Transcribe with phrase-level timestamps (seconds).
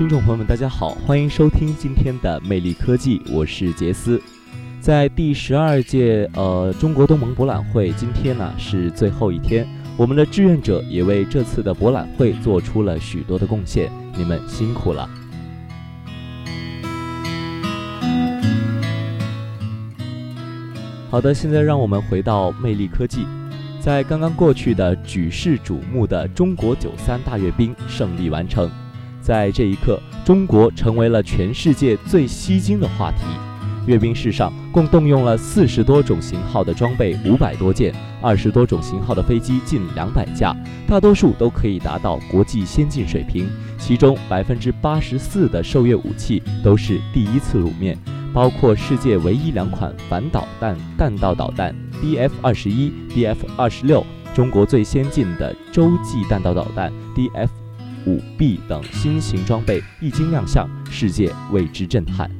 [0.00, 4.18] 听众朋友们，大家好，欢迎收听今天的魅力科技，我是杰斯。
[4.80, 9.68] 在第十二届呃中国东盟博览会，今天呢是最后一天，
[9.98, 15.06] 我们的志愿者也为这次的博览会做出了许多的贡献，你们辛苦了。
[21.10, 23.26] 好的，现在让我们回到魅力科技，
[23.80, 28.70] 在刚刚过去的举世瞩目的中国九三大阅兵胜利完成，
[29.20, 33.18] 在这一刻，中国成为了全世界最吸睛的话题。
[33.86, 40.54] 阅兵式上共动用了四十多种型号的装备五百多件，二十多种型号的飞机近两百架，
[40.86, 43.48] 大多数都可以达到国际先进水平。
[43.78, 47.98] 其中百分之八十四的受阅武器都是第一次露面，
[48.34, 57.48] 包括世界唯一两款反导弹弹道导弹 DF 二十一、DF 二十六，中国最先进的洲际弹道导弹 DF
[58.06, 62.30] 五 B 等新型装备一经亮相，世界为之震撼。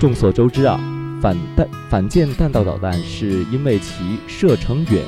[0.00, 0.78] 众所周知啊，
[1.20, 5.02] 反弹反舰弹道导弹是因为其射程远、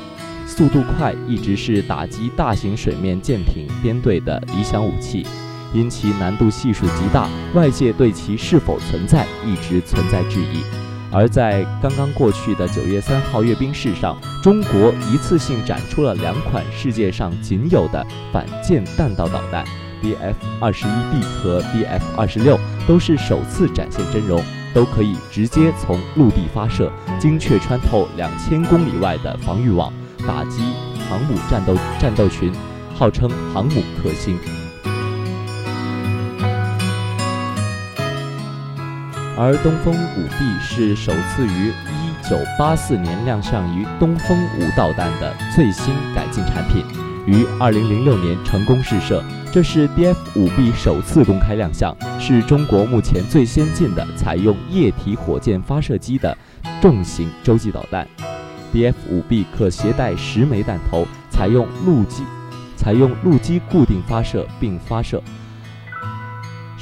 [0.45, 5.25] 速度快，一直是打击大型水面舰艇编队的理想武器，
[5.73, 10.63] 因其难度系数极大，外界对其是否存在一直存在质疑。
[11.11, 19.65] 而在刚刚过去的九月三号阅兵式上，中国一次性展出了两款世界上仅有的反舰弹道导弹
[20.01, 22.57] ，DF 二十一 B 和 DF 二十六，
[22.87, 24.41] 都是首次展现真容。
[24.73, 29.91] 都可以直接从陆地发射，精确穿透两千公里外的防御网，
[30.25, 30.61] 打击
[31.09, 32.53] 航母战斗战斗群，
[32.95, 34.39] 号称航母克星。
[39.37, 46.83] 而东风五 B 是首次于一九八四年亮相于东风五导弹的最新改进产品，
[47.25, 49.23] 于二零零六年成功试射。
[49.51, 56.37] 这是 DF-5B 首次公开亮相，是中国目前最先进的采用液体火箭发射机的
[56.81, 58.07] 重型洲际导弹。
[58.73, 62.23] DF-5B 可携带十枚弹头，采用陆基
[62.77, 65.21] 采用陆基固定发射并发射，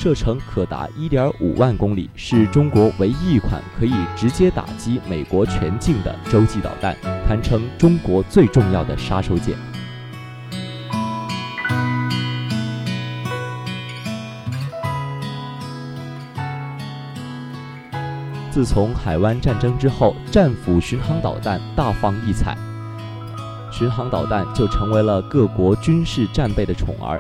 [0.02, 6.96] 射程可达1.5万公里，是中国唯一一款可以直接打击美国全境的洲际导弹，
[7.28, 9.54] 堪称中国最重要的杀手锏。
[18.50, 22.58] 自从海湾战争之后，战斧巡航导弹大放异彩，
[23.70, 27.20] 巡航导弹就成为了各国军事战备的宠儿。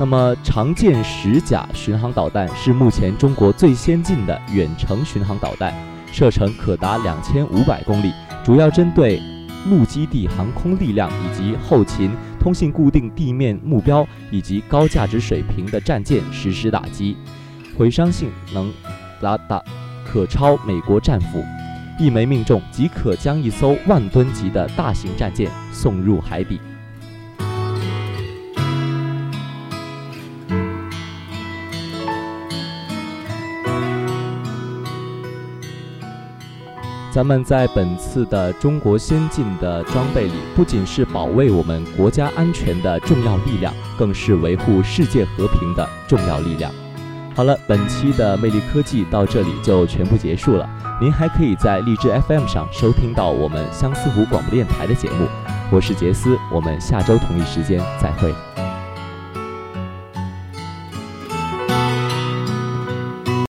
[0.00, 5.74] 那么，长剑十甲巡航导弹是目前中国最先进的远程巡航导弹，
[6.12, 8.12] 射程可达两千五百公里，
[8.44, 9.20] 主要针对
[9.68, 17.16] 陆基地航空力量以及后勤、通信固定地面目标以及高价值水平的战舰实施打击，
[17.76, 18.72] 毁伤性能
[19.20, 19.60] 达达。
[20.06, 21.44] 可超美国战斧，
[21.98, 26.60] 一枚命中即可将一艘万吨级的大型战舰送入海底。
[37.18, 46.70] 咱们在本次的中国先进的装备里，不仅是保卫我们国家安全的重要力量，更是维护世界和平的重要力量。
[47.34, 50.70] 好了，本期的魅力科技到这里就全部结束了。
[51.00, 55.26] 您还可以在荔枝 FM 上收听到我们相思湖广播电台的节目。
[55.72, 58.32] 我是杰斯，我们下周同一时间再会。